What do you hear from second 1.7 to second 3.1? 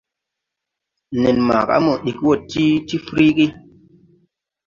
a mo dig wɔɔ ti ti